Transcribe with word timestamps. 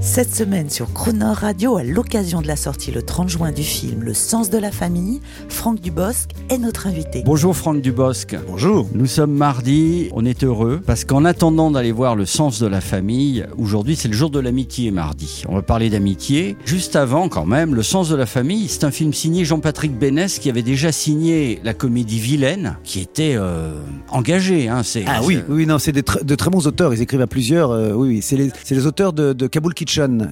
Cette 0.00 0.34
semaine 0.34 0.70
sur 0.70 0.92
Croner 0.94 1.26
Radio, 1.34 1.76
à 1.76 1.84
l'occasion 1.84 2.40
de 2.40 2.46
la 2.46 2.56
sortie 2.56 2.90
le 2.90 3.02
30 3.02 3.28
juin 3.28 3.52
du 3.52 3.62
film 3.62 4.02
Le 4.02 4.14
sens 4.14 4.48
de 4.48 4.56
la 4.56 4.70
famille, 4.70 5.20
Franck 5.50 5.80
Dubosc 5.80 6.30
est 6.48 6.56
notre 6.56 6.86
invité. 6.86 7.22
Bonjour 7.26 7.54
Franck 7.54 7.82
Dubosc. 7.82 8.34
Bonjour. 8.48 8.88
Nous 8.94 9.04
sommes 9.06 9.32
mardi, 9.32 10.08
on 10.12 10.24
est 10.24 10.42
heureux 10.42 10.80
parce 10.86 11.04
qu'en 11.04 11.26
attendant 11.26 11.70
d'aller 11.70 11.92
voir 11.92 12.16
le 12.16 12.24
sens 12.24 12.58
de 12.60 12.66
la 12.66 12.80
famille, 12.80 13.44
aujourd'hui 13.58 13.94
c'est 13.94 14.08
le 14.08 14.14
jour 14.14 14.30
de 14.30 14.40
l'amitié 14.40 14.90
mardi. 14.90 15.42
On 15.48 15.54
va 15.54 15.62
parler 15.62 15.90
d'amitié. 15.90 16.56
Juste 16.64 16.96
avant 16.96 17.28
quand 17.28 17.44
même, 17.44 17.74
le 17.74 17.82
sens 17.82 18.08
de 18.08 18.16
la 18.16 18.26
famille, 18.26 18.68
c'est 18.68 18.84
un 18.84 18.90
film 18.90 19.12
signé 19.12 19.44
Jean-Patrick 19.44 19.96
Bénès 19.98 20.38
qui 20.38 20.48
avait 20.48 20.62
déjà 20.62 20.92
signé 20.92 21.60
la 21.62 21.74
comédie 21.74 22.20
Vilaine, 22.20 22.78
qui 22.84 23.00
était 23.00 23.34
euh, 23.36 23.74
engagé. 24.08 24.68
Hein, 24.68 24.80
Ah 25.06 25.20
oui, 25.24 25.40
oui, 25.50 25.66
non, 25.66 25.78
c'est 25.78 25.92
des 25.92 26.02
tr- 26.02 26.24
de 26.24 26.34
très 26.36 26.48
bons 26.50 26.66
auteurs. 26.66 26.94
Ils 26.94 27.02
écrivent 27.02 27.20
à 27.20 27.26
plusieurs. 27.26 27.70
euh, 27.70 27.92
oui, 27.92 28.08
oui, 28.08 28.22
c'est 28.22 28.36
les, 28.36 28.50
c'est 28.64 28.74
les 28.74 28.86
auteurs 28.86 29.12
de, 29.12 29.34
de 29.34 29.46
Kabul 29.46 29.74
Kitchen 29.74 29.89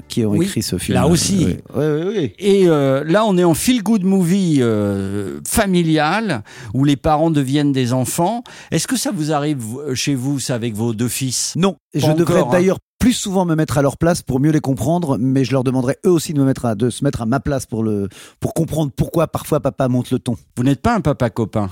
qui 0.08 0.24
ont 0.24 0.30
Oui, 0.30 0.46
écrit 0.46 0.62
ce 0.62 0.78
film. 0.78 0.94
là 0.94 1.06
aussi. 1.06 1.46
Oui, 1.46 1.56
oui, 1.76 1.84
oui. 1.84 2.14
oui. 2.16 2.32
Et 2.38 2.68
euh, 2.68 3.04
là, 3.04 3.24
on 3.24 3.36
est 3.36 3.44
en 3.44 3.54
feel-good 3.54 4.04
movie 4.04 4.58
euh, 4.60 5.40
familial 5.46 6.42
où 6.74 6.84
les 6.84 6.96
parents 6.96 7.30
deviennent 7.30 7.72
des 7.72 7.92
enfants. 7.92 8.42
Est-ce 8.70 8.86
que 8.86 8.96
ça 8.96 9.10
vous 9.10 9.32
arrive 9.32 9.58
vous, 9.58 9.94
chez 9.94 10.14
vous, 10.14 10.38
ça, 10.38 10.54
avec 10.54 10.74
vos 10.74 10.94
deux 10.94 11.08
fils? 11.08 11.54
Non, 11.56 11.76
je 11.94 12.12
devrais 12.12 12.40
hein. 12.42 12.48
d'ailleurs 12.50 12.78
plus 12.98 13.12
souvent 13.12 13.44
me 13.44 13.54
mettre 13.54 13.78
à 13.78 13.82
leur 13.82 13.96
place 13.96 14.22
pour 14.22 14.40
mieux 14.40 14.50
les 14.50 14.60
comprendre, 14.60 15.18
mais 15.18 15.44
je 15.44 15.52
leur 15.52 15.62
demanderais 15.64 15.98
eux 16.04 16.10
aussi 16.10 16.34
de 16.34 16.40
me 16.40 16.44
mettre 16.44 16.64
à, 16.64 16.74
de 16.74 16.90
se 16.90 17.04
mettre 17.04 17.22
à 17.22 17.26
ma 17.26 17.38
place 17.40 17.64
pour 17.64 17.82
le, 17.82 18.08
pour 18.40 18.54
comprendre 18.54 18.90
pourquoi 18.94 19.28
parfois 19.28 19.60
papa 19.60 19.88
monte 19.88 20.10
le 20.10 20.18
ton. 20.18 20.36
Vous 20.56 20.64
n'êtes 20.64 20.82
pas 20.82 20.94
un 20.96 21.00
papa 21.00 21.30
copain? 21.30 21.70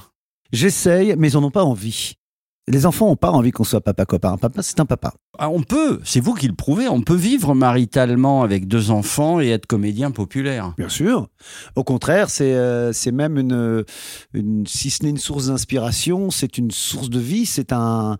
J'essaye, 0.52 1.14
mais 1.18 1.28
ils 1.30 1.36
en 1.36 1.42
ont 1.42 1.50
pas 1.50 1.64
envie. 1.64 2.14
Les 2.68 2.86
enfants 2.86 3.08
ont 3.08 3.16
pas 3.16 3.30
envie 3.30 3.50
qu'on 3.52 3.64
soit 3.64 3.80
papa 3.80 4.04
copain. 4.04 4.32
Un 4.32 4.38
papa, 4.38 4.62
c'est 4.62 4.80
un 4.80 4.86
papa. 4.86 5.14
Ah, 5.38 5.50
on 5.50 5.62
peut, 5.62 6.00
c'est 6.04 6.20
vous 6.20 6.34
qui 6.34 6.48
le 6.48 6.54
prouvez, 6.54 6.88
on 6.88 7.02
peut 7.02 7.14
vivre 7.14 7.54
maritalement 7.54 8.42
avec 8.42 8.68
deux 8.68 8.90
enfants 8.90 9.40
et 9.40 9.48
être 9.48 9.66
comédien 9.66 10.10
populaire. 10.10 10.74
Bien 10.78 10.88
sûr. 10.88 11.28
Au 11.74 11.84
contraire, 11.84 12.30
c'est 12.30 12.54
euh, 12.54 12.92
c'est 12.92 13.12
même 13.12 13.38
une, 13.38 13.84
une 14.34 14.66
si 14.66 14.90
ce 14.90 15.04
n'est 15.04 15.10
une 15.10 15.18
source 15.18 15.48
d'inspiration, 15.48 16.30
c'est 16.30 16.58
une 16.58 16.70
source 16.70 17.10
de 17.10 17.20
vie. 17.20 17.46
C'est 17.46 17.72
un 17.72 18.16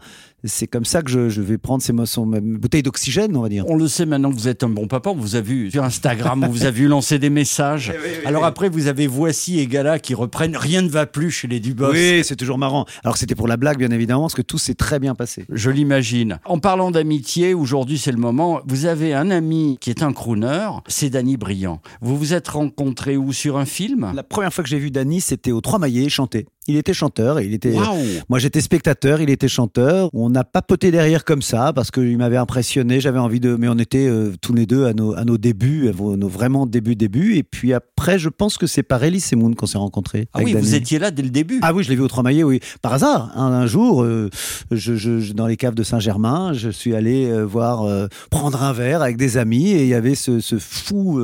c'est 0.47 0.67
comme 0.67 0.85
ça 0.85 1.03
que 1.03 1.11
je, 1.11 1.29
je 1.29 1.43
vais 1.43 1.59
prendre 1.59 1.83
ces 1.83 1.93
ma 1.93 2.05
bouteille 2.41 2.83
d'oxygène, 2.83 3.37
on 3.37 3.43
va 3.43 3.49
dire. 3.49 3.65
On 3.69 3.77
le 3.77 3.89
sait 3.89 4.07
maintenant 4.07 4.31
que 4.31 4.37
vous 4.37 4.49
êtes 4.49 4.63
un 4.63 4.69
bon 4.69 4.87
papa, 4.87 5.11
on 5.11 5.17
vous 5.17 5.37
a 5.37 5.41
vu 5.41 5.71
sur 5.71 5.83
Instagram, 5.83 6.45
on 6.45 6.49
vous 6.49 6.65
a 6.65 6.71
vu 6.71 6.87
lancer 6.87 7.19
des 7.19 7.31
messages. 7.31 7.93
Alors 8.25 8.45
après, 8.45 8.69
vous 8.69 8.87
avez 8.87 9.07
Voici 9.07 9.61
et 9.61 9.67
Gala 9.67 9.99
qui 9.99 10.15
reprennent 10.15 10.57
Rien 10.57 10.83
ne 10.83 10.89
va 10.89 11.07
plus 11.07 11.31
chez 11.31 11.49
les 11.49 11.61
Dubos. 11.61 11.91
Oui, 11.93 12.23
c'est 12.23 12.37
toujours 12.37 12.59
marrant. 12.59 12.87
Alors 13.03 13.17
c'était 13.17 13.35
pour 13.35 13.49
la 13.49 13.57
blague, 13.57 13.79
bien 13.79 13.91
évidemment, 13.91 14.23
parce 14.23 14.35
que 14.35 14.43
tout 14.43 14.59
s'est 14.59 14.75
très 14.75 14.99
bien 14.99 15.15
passé. 15.15 15.45
Je 15.51 15.71
l'imagine. 15.71 16.39
En 16.45 16.59
parlant 16.59 16.91
d'amitié, 17.07 17.55
aujourd'hui 17.55 17.99
c'est 17.99 18.11
le 18.11 18.19
moment. 18.19 18.61
Vous 18.67 18.87
avez 18.87 19.15
un 19.15 19.31
ami 19.31 19.79
qui 19.81 19.91
est 19.91 20.03
un 20.03 20.13
crooner, 20.13 20.71
c'est 20.89 21.09
Danny 21.09 21.37
Briand. 21.37 21.81
Vous 22.01 22.19
vous 22.19 22.35
êtes 22.35 22.49
rencontrés 22.49 23.17
où? 23.17 23.33
Sur 23.33 23.59
un 23.59 23.65
film? 23.65 24.11
La 24.13 24.25
première 24.25 24.53
fois 24.53 24.65
que 24.65 24.71
j'ai 24.71 24.79
vu 24.79 24.91
Dany, 24.91 25.21
c'était 25.21 25.53
au 25.53 25.61
Trois 25.61 25.79
Maillets 25.79 26.09
chanter. 26.09 26.47
Il 26.69 26.77
était 26.77 26.93
chanteur 26.95 27.39
et 27.39 27.47
il 27.47 27.55
était. 27.55 27.73
Waouh 27.73 27.97
Moi, 28.29 28.39
j'étais 28.39 28.61
spectateur, 28.61 29.21
il 29.21 29.31
était 29.31 29.47
chanteur. 29.49 30.11
On 30.13 30.31
n'a 30.31 30.43
pas 30.45 30.63
poté 30.63 30.91
derrière 30.91 31.25
comme 31.25 31.43
ça 31.43 31.73
parce 31.73 31.91
qu'il 31.91 32.17
m'avait 32.19 32.37
impressionné. 32.37 33.01
J'avais 33.01 33.19
envie 33.21 33.39
de. 33.41 33.55
Mais 33.57 33.69
on 33.69 33.79
était 33.79 34.09
euh, 34.09 34.33
tous 34.41 34.53
les 34.53 34.67
deux 34.67 34.85
à 34.87 34.93
nos, 34.93 35.15
à 35.15 35.25
nos 35.25 35.39
débuts, 35.39 35.89
à 35.89 35.93
vos- 35.93 36.17
nos 36.17 36.29
vraiment 36.29 36.67
débuts, 36.67 36.97
débuts. 36.97 37.37
Et 37.37 37.43
puis 37.45 37.73
après, 37.73 38.19
je 38.19 38.29
pense 38.29 38.59
que 38.59 38.67
c'est 38.67 38.83
par 38.83 39.03
Elise 39.05 39.33
Moon 39.35 39.53
qu'on 39.55 39.67
s'est 39.67 39.79
rencontrés. 39.79 40.27
Ah 40.35 40.41
oui, 40.43 40.53
vous 40.55 40.75
étiez 40.75 40.99
là 40.99 41.11
dès 41.11 41.23
le 41.23 41.31
début. 41.31 41.61
Ah 41.63 41.73
oui, 41.73 41.85
je 41.85 41.89
l'ai 41.91 41.97
vu 41.97 42.03
au 42.03 42.09
Trois 42.09 42.23
Maillets, 42.25 42.43
oui. 42.45 42.61
Par 42.83 42.93
hasard, 42.93 43.31
un, 43.37 43.53
un 43.53 43.67
jour, 43.67 44.03
euh, 44.03 44.29
je, 44.73 44.97
je- 44.97 45.21
je- 45.21 45.33
dans 45.33 45.47
les 45.47 45.57
caves 45.57 45.75
de 45.75 45.83
Saint-Germain, 45.83 46.53
je 46.53 46.69
suis 46.71 46.95
allé 46.95 47.27
euh, 47.27 47.45
voir 47.45 47.85
prendre 48.31 48.63
un 48.63 48.73
verre 48.73 49.03
avec 49.03 49.17
des 49.17 49.37
amis 49.37 49.71
et 49.71 49.83
il 49.83 49.89
y 49.89 49.95
avait 49.95 50.15
ce, 50.15 50.41
ce 50.41 50.59
fou. 50.59 51.21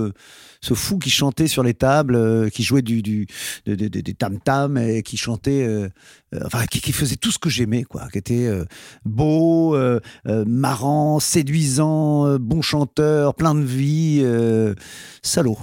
Ce 0.65 0.75
fou 0.75 0.99
qui 0.99 1.11
chantait 1.11 1.49
sur 1.49 1.63
les 1.63 1.75
tables, 1.75 2.15
euh, 2.15 2.49
qui 2.49 2.63
jouait 2.63 2.83
du, 2.83 3.03
du, 3.03 3.27
de- 3.67 3.75
de- 3.75 3.89
de- 3.89 4.01
des 4.01 4.15
tam-tam 4.15 4.79
et 4.79 5.03
qui 5.03 5.17
chantait, 5.17 5.65
euh, 5.67 5.89
euh, 6.35 6.41
enfin, 6.47 6.67
qui, 6.67 6.81
qui 6.81 6.93
faisait 6.93 7.17
tout 7.17 7.31
ce 7.33 7.39
que 7.39 7.51
j'aimais, 7.51 7.83
quoi, 7.85 8.09
qui 8.13 8.19
était 8.19 8.47
euh, 8.47 8.65
beau, 9.05 9.75
euh, 9.75 10.01
euh, 10.29 10.45
marrant, 10.47 11.19
séduisant, 11.21 12.27
euh, 12.27 12.39
bon 12.39 12.63
chanteur, 12.63 13.35
plein 13.35 13.55
de 13.55 13.65
vie, 13.65 14.21
euh, 14.23 14.75
salaud. 15.23 15.59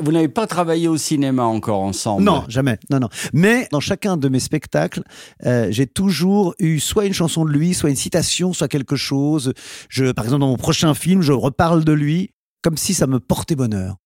Vous 0.00 0.12
n'avez 0.12 0.28
pas 0.28 0.46
travaillé 0.46 0.88
au 0.88 0.96
cinéma 0.96 1.42
encore 1.42 1.80
ensemble? 1.80 2.22
Non, 2.22 2.44
jamais. 2.48 2.78
Non, 2.90 3.00
non. 3.00 3.08
Mais 3.34 3.66
dans 3.72 3.80
chacun 3.80 4.16
de 4.16 4.28
mes 4.28 4.40
spectacles, 4.40 5.02
euh, 5.44 5.66
j'ai 5.70 5.86
toujours 5.86 6.54
eu 6.60 6.78
soit 6.78 7.04
une 7.04 7.12
chanson 7.12 7.44
de 7.44 7.50
lui, 7.50 7.74
soit 7.74 7.90
une 7.90 7.96
citation, 7.96 8.52
soit 8.52 8.68
quelque 8.68 8.96
chose. 8.96 9.52
Je, 9.90 10.12
par 10.12 10.24
exemple, 10.24 10.40
dans 10.40 10.48
mon 10.48 10.56
prochain 10.56 10.94
film, 10.94 11.20
je 11.20 11.32
reparle 11.32 11.84
de 11.84 11.92
lui 11.92 12.30
comme 12.62 12.76
si 12.78 12.94
ça 12.94 13.06
me 13.06 13.20
portait 13.20 13.56
bonheur. 13.56 13.96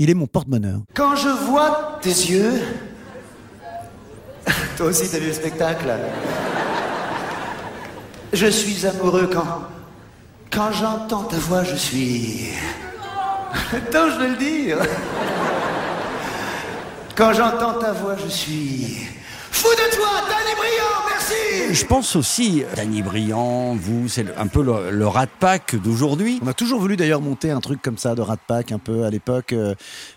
Il 0.00 0.10
est 0.10 0.14
mon 0.14 0.28
porte-bonheur. 0.28 0.82
Quand 0.94 1.16
je 1.16 1.28
vois 1.28 1.98
tes 2.00 2.08
yeux. 2.08 2.62
Toi 4.76 4.86
aussi, 4.86 5.10
t'as 5.10 5.18
vu 5.18 5.26
le 5.26 5.32
spectacle 5.32 5.92
Je 8.32 8.46
suis 8.46 8.86
amoureux 8.86 9.28
quand. 9.30 9.64
Quand 10.52 10.70
j'entends 10.70 11.24
ta 11.24 11.36
voix, 11.38 11.64
je 11.64 11.74
suis. 11.74 12.50
Attends, 13.72 14.10
je 14.10 14.18
vais 14.20 14.28
le 14.28 14.36
dire. 14.36 14.78
Quand 17.16 17.32
j'entends 17.32 17.74
ta 17.74 17.90
voix, 17.90 18.14
je 18.24 18.28
suis. 18.28 19.08
Fou 19.60 19.66
de 19.74 19.96
toi, 19.96 20.08
Danny 20.28 20.54
Briand, 20.56 21.02
merci 21.08 21.74
Je 21.74 21.84
pense 21.84 22.14
aussi, 22.14 22.62
Danny 22.76 23.02
Briand, 23.02 23.74
vous, 23.74 24.06
c'est 24.08 24.24
un 24.36 24.46
peu 24.46 24.62
le, 24.62 24.92
le 24.92 25.06
rat 25.08 25.26
pack 25.26 25.74
d'aujourd'hui. 25.82 26.38
On 26.44 26.46
a 26.46 26.54
toujours 26.54 26.78
voulu 26.80 26.96
d'ailleurs 26.96 27.20
monter 27.20 27.50
un 27.50 27.58
truc 27.60 27.82
comme 27.82 27.98
ça 27.98 28.14
de 28.14 28.20
Rat 28.20 28.36
Pack 28.46 28.70
un 28.70 28.78
peu 28.78 29.02
à 29.04 29.10
l'époque 29.10 29.52
euh, 29.52 29.74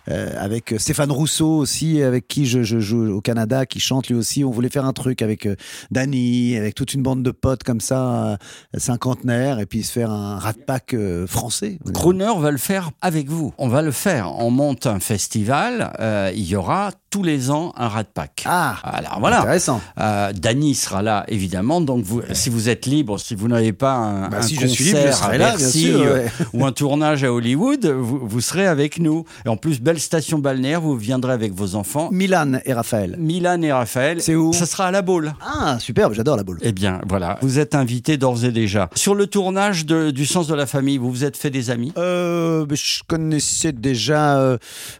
euh, 0.10 0.30
avec 0.40 0.76
Stéphane 0.78 1.12
Rousseau 1.12 1.58
aussi 1.58 2.04
avec 2.04 2.28
qui 2.28 2.46
je, 2.46 2.62
je 2.62 2.80
joue 2.80 3.12
au 3.12 3.20
Canada 3.22 3.66
qui 3.66 3.80
chante 3.80 4.10
lui 4.10 4.16
aussi 4.16 4.44
on 4.44 4.52
voulait 4.52 4.70
faire 4.70 4.86
un 4.86 4.94
truc 4.94 5.24
avec 5.24 5.48
euh, 5.48 5.56
Danny 5.90 6.56
avec 6.56 6.76
toute 6.76 6.94
une 6.94 7.02
bande 7.02 7.24
de 7.24 7.32
potes 7.32 7.64
comme 7.64 7.82
ça 7.82 8.26
euh, 8.34 8.38
cinquantenaires 8.78 9.60
et 9.60 9.66
puis 9.66 9.82
se 9.82 9.92
faire 9.92 10.12
un 10.12 10.38
Rat 10.38 10.54
Pack 10.68 10.94
euh, 10.94 11.26
français 11.26 11.80
Crooner 11.94 12.32
va 12.38 12.52
le 12.52 12.58
faire 12.60 12.92
avec 13.02 13.28
vous. 13.28 13.54
On 13.58 13.70
va 13.70 13.82
le 13.82 13.92
faire. 13.92 14.32
On 14.38 14.52
monte 14.52 14.86
un 14.86 15.00
festival. 15.00 15.94
euh, 16.00 16.32
il 16.36 16.44
y 16.46 16.56
aura 16.56 16.92
tous 17.12 17.22
les 17.24 17.52
ans 17.52 17.74
un 17.78 17.88
rat 17.90 18.04
pack. 18.06 18.44
ah 18.48 18.78
Alors 18.84 19.20
voilà. 19.20 19.40
intéressant 19.42 19.82
Euh, 20.00 20.32
Danny 20.34 20.74
sera 20.76 21.02
là 21.04 21.26
évidemment. 21.28 21.82
Donc 21.82 22.04
vous, 22.04 22.22
si 22.32 22.50
vous 22.50 22.70
êtes 22.70 22.86
libre, 22.88 23.20
si 23.20 23.36
vous 23.36 23.48
n'avez 23.48 23.74
pas 23.74 23.94
un, 23.94 24.30
Bah, 24.30 24.38
un 24.40 24.42
si 24.42 24.56
je 24.56 24.62
concert 24.62 24.76
suis 24.76 24.84
libre, 24.86 25.00
je 25.04 25.08
à 25.08 25.12
serai 25.12 25.38
là, 25.38 25.50
bien 25.50 25.58
Bercy 25.58 25.82
sûr, 25.84 26.02
euh, 26.02 26.14
ouais. 26.24 26.32
ou 26.54 26.66
un 26.66 26.72
tournage 26.72 27.24
à 27.24 27.32
Hollywood, 27.34 27.86
vous, 27.86 28.20
vous 28.24 28.42
serez 28.42 28.66
avec 28.66 28.98
nous. 29.00 29.26
Et 29.46 29.50
en 29.50 29.58
plus, 29.58 29.80
belle 29.82 30.00
station 30.00 30.40
balnéaire. 30.40 30.82
Vous 30.82 30.96
viendrez 30.96 31.34
avec 31.34 31.54
vos 31.54 31.76
enfants. 31.76 32.10
Milan 32.12 32.54
et 32.66 32.74
Raphaël 32.74 33.16
Milan 33.20 33.62
et 33.62 33.72
Raphaël. 33.74 34.22
C'est 34.22 34.36
où 34.36 34.54
Ça 34.54 34.66
sera 34.66 34.86
à 34.88 34.92
la 34.92 35.02
Baule. 35.02 35.34
ah 35.46 35.78
superbe 35.80 36.14
j'adore 36.14 36.38
la 36.38 36.44
boule 36.44 36.60
Eh 36.62 36.72
bien, 36.72 37.02
voilà, 37.10 37.38
vous 37.42 37.60
êtes 37.60 37.76
invités 37.76 38.16
d'ores 38.18 38.46
et 38.46 38.52
déjà. 38.52 38.90
Sur 38.96 39.16
le 39.16 39.28
tournage 39.28 39.86
de- 39.86 40.12
du 40.12 40.26
sens 40.26 40.48
de 40.48 40.56
la 40.56 40.66
famille, 40.66 40.98
vous 40.98 41.12
vous 41.12 41.26
êtes 41.26 41.36
fait 41.36 41.50
des 41.50 41.70
amis? 41.70 41.92
Euh, 41.98 42.66
ben, 42.66 42.78
je 42.78 43.02
connaissais 43.08 43.74
déjà 43.74 44.38
euh, 44.40 44.58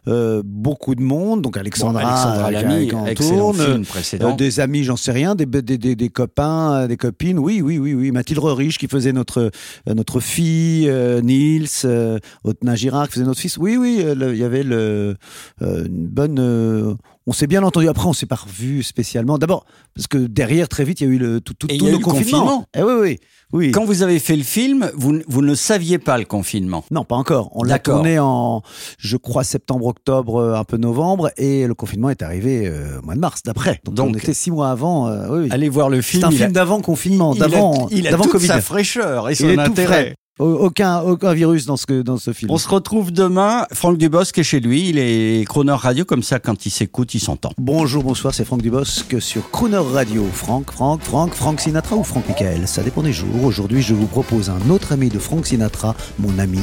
euh, 0.08 0.42
beaucoup 0.44 0.94
de 0.94 1.00
monde, 1.02 1.40
donc 1.42 1.56
Alexandra, 1.56 2.01
Bon, 2.01 2.01
Alexandra 2.06 2.46
avec- 2.46 2.62
Lamy, 2.62 2.90
excellent 3.10 3.52
film 3.52 3.82
euh, 3.82 3.84
précédent. 3.84 4.36
des 4.36 4.60
amis, 4.60 4.84
j'en 4.84 4.96
sais 4.96 5.12
rien, 5.12 5.34
des, 5.34 5.46
des, 5.46 5.62
des, 5.78 5.94
des 5.96 6.08
copains, 6.08 6.72
euh, 6.82 6.86
des 6.86 6.96
copines, 6.96 7.38
oui, 7.38 7.60
oui, 7.62 7.78
oui, 7.78 7.94
oui. 7.94 8.10
Mathilde 8.10 8.38
Rorich 8.40 8.78
qui 8.78 8.88
faisait 8.88 9.12
notre 9.12 9.50
euh, 9.88 9.94
notre 9.94 10.20
fille, 10.20 10.88
euh, 10.88 11.20
Niels, 11.20 11.66
euh, 11.84 12.18
Otna 12.44 12.74
Girard 12.74 13.06
qui 13.08 13.14
faisait 13.14 13.24
notre 13.26 13.40
fils. 13.40 13.56
Oui, 13.58 13.76
oui, 13.76 14.00
euh, 14.04 14.32
il 14.32 14.38
y 14.38 14.44
avait 14.44 14.62
le, 14.62 15.16
euh, 15.62 15.84
une 15.86 16.06
bonne. 16.06 16.96
On 17.26 17.32
s'est 17.32 17.46
bien 17.46 17.62
entendu. 17.62 17.88
Après, 17.88 18.06
on 18.06 18.12
s'est 18.12 18.26
pas 18.26 18.36
revu 18.36 18.82
spécialement. 18.82 19.38
D'abord, 19.38 19.64
parce 19.94 20.06
que 20.08 20.18
derrière, 20.18 20.68
très 20.68 20.84
vite, 20.84 21.00
il 21.00 21.06
y 21.06 21.10
a 21.10 21.12
eu 21.14 21.18
le, 21.18 21.40
tout, 21.40 21.54
tout, 21.54 21.66
Et 21.70 21.74
il 21.74 21.78
tous 21.78 21.84
y 21.86 21.88
a 21.88 21.92
nos 21.92 21.96
eu 21.98 22.00
le 22.00 22.04
confinement. 22.04 22.64
Eh 22.76 22.82
oui, 22.82 22.92
oui, 23.00 23.18
oui. 23.52 23.70
Quand 23.70 23.84
vous 23.84 24.02
avez 24.02 24.18
fait 24.18 24.36
le 24.36 24.42
film, 24.42 24.90
vous, 24.94 25.20
vous 25.28 25.42
ne 25.42 25.54
saviez 25.54 25.98
pas 25.98 26.18
le 26.18 26.24
confinement. 26.24 26.84
Non, 26.90 27.04
pas 27.04 27.16
encore. 27.16 27.50
On 27.54 27.62
l'a 27.62 27.78
tourné 27.78 28.18
en, 28.18 28.62
je 28.98 29.16
crois, 29.16 29.44
septembre, 29.44 29.86
octobre, 29.86 30.36
euh, 30.40 30.54
un 30.56 30.64
peu 30.64 30.76
novembre, 30.78 31.30
et 31.36 31.66
le 31.66 31.74
confinement 31.74 32.10
est 32.10 32.22
arrivé 32.22 32.66
euh, 32.66 32.98
au 33.00 33.02
mois 33.04 33.14
de 33.14 33.20
mars 33.20 33.42
d'après. 33.44 33.80
Donc, 33.84 33.94
Donc, 33.94 34.10
on 34.10 34.14
était 34.18 34.34
six 34.34 34.50
mois 34.50 34.70
avant. 34.70 35.08
euh, 35.08 35.26
oui, 35.30 35.40
oui. 35.44 35.48
Allez 35.50 35.68
voir 35.68 35.88
le 35.90 36.00
film. 36.02 36.22
C'est 36.22 36.26
un 36.26 36.30
il 36.30 36.36
film 36.38 36.48
a- 36.50 36.52
d'avant 36.52 36.80
confinement, 36.80 37.34
d'avant, 37.34 37.88
d'avant 37.88 38.24
Covid. 38.24 38.46
sa 38.48 38.60
fraîcheur 38.60 39.28
et 39.28 39.34
son 39.34 39.48
Il 39.48 39.60
est 39.60 39.64
tout 39.64 39.74
frais. 39.76 40.14
Au- 40.38 40.46
Aucun, 40.46 41.00
aucun 41.00 41.34
virus 41.34 41.66
dans 41.66 41.76
ce, 41.76 42.00
dans 42.02 42.16
ce 42.16 42.32
film. 42.32 42.50
On 42.50 42.56
se 42.56 42.66
retrouve 42.68 43.12
demain. 43.12 43.66
Franck 43.72 43.98
Dubosc 43.98 44.36
est 44.38 44.42
chez 44.42 44.60
lui. 44.60 44.88
Il 44.88 44.98
est 44.98 45.46
Croner 45.46 45.72
Radio, 45.72 46.06
comme 46.06 46.22
ça, 46.22 46.38
quand 46.38 46.64
il 46.64 46.70
s'écoute, 46.70 47.12
il 47.14 47.20
s'entend. 47.20 47.50
Bonjour, 47.58 48.02
bonsoir, 48.02 48.32
c'est 48.32 48.44
Franck 48.46 48.62
Dubosc 48.62 49.20
sur 49.20 49.50
Crooner 49.50 49.76
Radio. 49.92 50.26
Franck, 50.32 50.72
Franck, 50.72 51.02
Franck, 51.02 51.34
Franck 51.34 51.60
Sinatra 51.60 51.96
ou 51.96 52.02
Franck 52.04 52.26
Michael, 52.28 52.66
ça 52.66 52.82
dépend 52.82 53.02
des 53.02 53.12
jours. 53.12 53.44
Aujourd'hui, 53.44 53.82
je 53.82 53.92
vous 53.92 54.06
propose 54.06 54.48
un 54.48 54.70
autre 54.70 54.92
ami 54.92 55.10
de 55.10 55.18
Frank 55.18 55.44
Sinatra, 55.46 55.94
mon 56.18 56.38
ami 56.38 56.60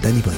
Danny 0.00 0.20
Boyle. 0.20 0.36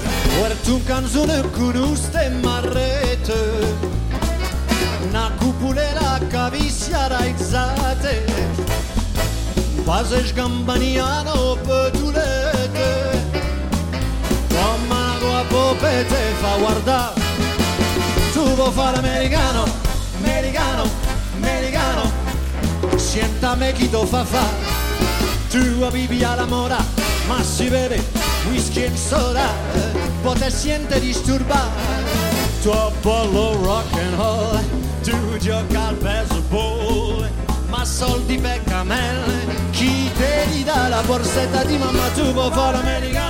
Popete 15.81 16.35
fa 16.43 16.57
guardare 16.59 17.21
Tu 18.35 18.43
vuoi 18.55 18.71
fare 18.71 18.99
americano, 18.99 19.65
americano, 20.19 20.85
americano. 21.37 22.13
Sientame 22.97 23.73
chi 23.73 23.89
to 23.89 24.05
fa 24.05 24.23
fa. 24.23 24.45
Tu 25.49 25.89
vivi 25.91 26.23
alla 26.23 26.45
mora, 26.45 26.77
ma 27.27 27.43
si 27.43 27.69
vede 27.69 27.99
whisky 28.51 28.83
e 28.83 28.91
soda. 28.95 29.49
Poi 30.21 30.39
te 30.39 30.51
siente 30.51 31.01
disturbare 31.01 31.71
Tu 32.61 32.71
ballo 33.01 33.57
rock 33.63 33.99
and 33.99 34.15
roll 34.17 34.61
Tu 35.03 35.39
gioca 35.39 35.87
al 35.87 35.95
baseball 35.95 37.27
Ma 37.71 37.87
soldi 37.87 38.37
per 38.37 38.63
camel 38.65 39.71
Chi 39.71 40.11
te 40.13 40.45
li 40.51 40.63
dà 40.63 40.89
la 40.89 41.01
borsetta 41.07 41.65
di 41.65 41.79
mamma? 41.79 42.07
Tu 42.09 42.33
vuoi 42.33 42.51
fare 42.53 42.77
americano, 42.77 43.30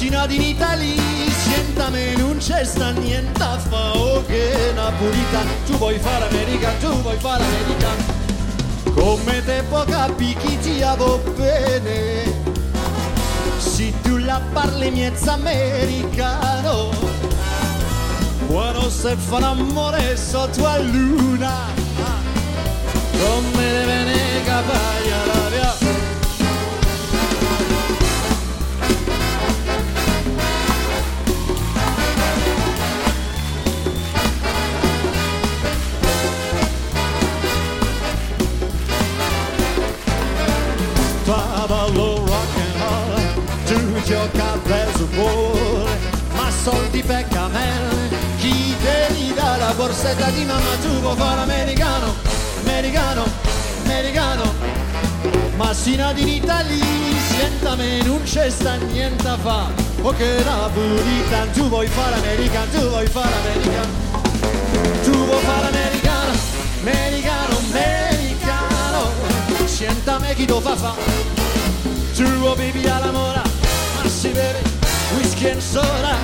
sino 0.00 0.24
in 0.30 0.40
Italia 0.40 1.02
Sientame 1.30 2.16
non 2.16 2.38
c'è 2.38 2.64
sta 2.64 2.90
niente 2.90 3.42
a 3.42 3.58
fa 3.58 3.92
oh 3.92 4.24
che 4.24 4.72
napolitano 4.74 5.50
Tu 5.66 5.76
vuoi 5.76 5.98
fare 5.98 6.26
americano, 6.26 6.78
tu 6.78 7.02
vuoi 7.02 7.18
fare 7.18 7.44
americano 7.44 8.02
Come 8.94 9.44
te 9.44 9.62
può 9.68 9.84
capire 9.84 10.40
chi 10.40 10.58
ti 10.58 10.82
avo 10.82 11.18
bene? 11.36 12.32
Se 13.58 13.92
tu 14.00 14.16
la 14.16 14.40
parli 14.54 14.90
miezza 14.90 15.34
americano 15.34 16.88
Quando 18.46 18.88
se 18.88 19.16
fa 19.16 19.38
l'amore 19.38 20.16
sotto 20.16 20.66
a 20.66 20.78
luna. 20.78 21.68
Come 23.12 23.59
Ballo 41.30 42.24
rock 42.26 42.56
and 42.56 42.74
roll 42.80 43.44
Tu 43.64 44.02
gioca 44.02 44.52
a 44.52 44.56
baseball 44.66 45.86
Ma 46.34 46.50
soldi 46.50 47.04
per 47.04 47.24
camel 47.28 48.10
Chi 48.38 48.74
te 48.82 49.12
li 49.14 49.32
dà 49.32 49.56
la 49.56 49.72
borsetta 49.76 50.28
di 50.30 50.44
mamma 50.44 50.74
Tu 50.82 50.88
vuoi 51.00 51.14
fare 51.16 51.40
americano, 51.42 52.14
americano, 52.62 53.24
americano. 53.84 54.54
Ma 55.54 55.72
sino 55.72 56.10
in 56.16 56.28
Italia 56.28 56.84
Sientame 57.28 58.02
non 58.02 58.22
c'è 58.24 58.50
sta 58.50 58.74
niente 58.74 59.28
a 59.28 59.36
fa. 59.36 59.68
O 60.02 60.10
che 60.10 60.42
napolitan 60.44 61.52
Tu 61.52 61.68
vuoi 61.68 61.86
fare 61.86 62.16
americano, 62.16 62.70
tu 62.72 62.88
vuoi 62.88 63.06
fare 63.06 63.34
americano. 63.44 63.92
Tu 65.04 65.12
vuoi 65.12 65.42
fare 65.42 65.68
americano, 65.68 66.32
americano 66.80 67.49
Chi 70.34 70.46
lo 70.46 70.60
fa 70.60 70.76
fa. 70.76 70.94
Tu 72.14 72.54
bevi 72.54 72.86
alla 72.86 73.10
mora 73.10 73.42
Ma 73.96 74.08
si 74.08 74.28
beve 74.28 74.62
whisky 75.16 75.46
e 75.46 75.60
soda. 75.60 76.16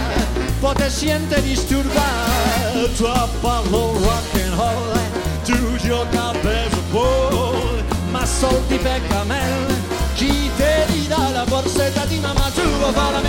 Siente 0.88 1.43
disturbare 1.43 2.93
Tu 2.97 3.05
ballo 3.41 3.93
rock 3.99 4.35
and 4.35 4.55
roll. 4.55 4.99
Tu 5.44 5.76
gioca 5.76 6.29
a 6.29 6.32
baseball 6.41 7.82
Ma 8.11 8.25
soldi 8.25 8.79
per 8.79 9.00
camel. 9.08 9.75
Chi 10.14 10.50
te 10.56 10.87
li 10.88 11.06
dà 11.09 11.31
la 11.31 11.44
borsetta 11.44 12.05
di 12.06 12.19
mamma? 12.20 12.50
Tu 12.55 12.62
vuoi 12.62 12.93
fare 12.93 13.20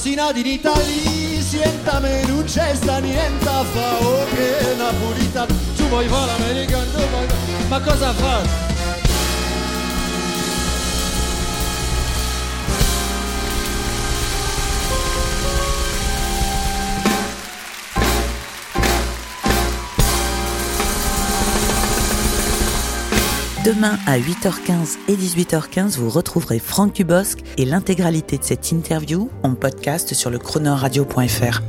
sino 0.00 0.30
in 0.34 0.46
Italia 0.46 1.42
sientame 1.42 2.24
non 2.26 2.44
c'è 2.44 2.74
sta 2.74 3.00
niente 3.00 3.46
a 3.46 3.62
fa 3.62 3.98
oh 3.98 4.24
che 4.34 4.74
napolitano 4.74 5.54
tu 5.76 5.82
vuoi 5.88 6.08
fare 6.08 6.30
americano 6.30 6.90
tu 6.90 7.06
vuoi 7.10 7.26
ma 7.68 7.80
cosa 7.80 8.12
fa? 8.14 8.69
Demain 23.64 23.98
à 24.06 24.18
8h15 24.18 24.96
et 25.08 25.16
18h15, 25.16 25.98
vous 25.98 26.08
retrouverez 26.08 26.58
Franck 26.58 26.94
Dubosc 26.94 27.40
et 27.58 27.66
l'intégralité 27.66 28.38
de 28.38 28.42
cette 28.42 28.72
interview 28.72 29.30
en 29.42 29.54
podcast 29.54 30.14
sur 30.14 30.30
le 30.30 30.38
chronoradio.fr. 30.38 31.60